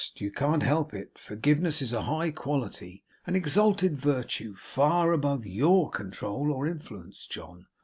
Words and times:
You 0.15 0.31
can't 0.31 0.63
help 0.63 0.95
it. 0.95 1.19
Forgiveness 1.19 1.79
is 1.79 1.93
a 1.93 2.01
high 2.01 2.31
quality; 2.31 3.03
an 3.27 3.35
exalted 3.35 3.99
virtue; 3.99 4.55
far 4.55 5.11
above 5.11 5.45
YOUR 5.45 5.91
control 5.91 6.51
or 6.51 6.65
influence, 6.65 7.27
John. 7.27 7.67